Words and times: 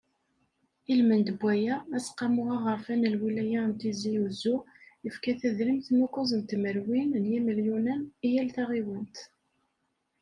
Ilmend 0.91 1.27
n 1.33 1.37
waya, 1.43 1.75
Aseqqamu 1.95 2.43
Aɣerfan 2.55 2.99
n 3.09 3.13
Lwilaya 3.15 3.61
n 3.69 3.71
Tizi 3.79 4.13
Uzzu, 4.25 4.57
yefka 5.03 5.33
tadrimt 5.39 5.87
n 5.91 5.97
ukkuẓ 6.05 6.31
tmerwin 6.49 7.11
n 7.21 7.25
yimelyunen 7.31 8.01
i 8.25 8.29
yal 8.35 8.49
taɣiwant. 8.55 9.15